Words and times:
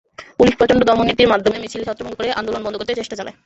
Police 0.39 0.53
প্রচণ্ড 0.59 0.81
দমননীতির 0.83 1.31
মাধ্যমে 1.33 1.61
মিছিল 1.63 1.81
ছত্রভঙ্গ 1.87 2.15
করে 2.17 2.29
আন্দোলন 2.39 2.61
বন্ধ 2.63 2.75
করতে 2.77 2.99
চেষ্টা 2.99 3.15
চালায়। 3.19 3.35